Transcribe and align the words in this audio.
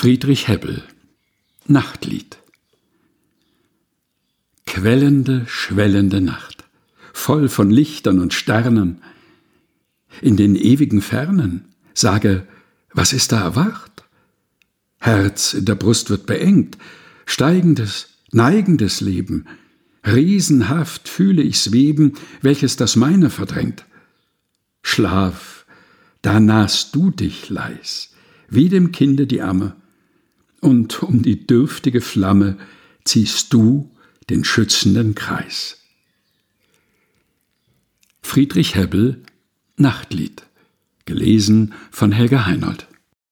Friedrich 0.00 0.48
Hebbel 0.48 0.82
Nachtlied 1.66 2.38
Quellende, 4.64 5.44
schwellende 5.46 6.22
Nacht, 6.22 6.64
voll 7.12 7.50
von 7.50 7.68
Lichtern 7.68 8.18
und 8.18 8.32
Sternen. 8.32 9.02
In 10.22 10.38
den 10.38 10.56
ewigen 10.56 11.02
Fernen 11.02 11.66
sage, 11.92 12.48
was 12.94 13.12
ist 13.12 13.32
da 13.32 13.42
erwacht? 13.42 14.04
Herz 14.96 15.52
in 15.52 15.66
der 15.66 15.74
Brust 15.74 16.08
wird 16.08 16.24
beengt, 16.24 16.78
steigendes, 17.26 18.08
neigendes 18.32 19.02
Leben, 19.02 19.48
riesenhaft 20.06 21.10
fühle 21.10 21.42
ich's 21.42 21.72
weben, 21.72 22.14
welches 22.40 22.76
das 22.76 22.96
meine 22.96 23.28
verdrängt. 23.28 23.84
Schlaf, 24.80 25.66
da 26.22 26.40
nahst 26.40 26.94
du 26.94 27.10
dich 27.10 27.50
leis, 27.50 28.14
wie 28.48 28.70
dem 28.70 28.92
Kinde 28.92 29.26
die 29.26 29.42
Amme, 29.42 29.76
und 30.60 31.02
um 31.02 31.22
die 31.22 31.46
dürftige 31.46 32.00
Flamme 32.00 32.58
ziehst 33.04 33.52
du 33.52 33.90
den 34.28 34.44
schützenden 34.44 35.14
Kreis. 35.14 35.82
Friedrich 38.22 38.74
Hebbel 38.74 39.22
Nachtlied 39.76 40.44
gelesen 41.06 41.74
von 41.90 42.12
Helga 42.12 42.46
Heinold 42.46 42.86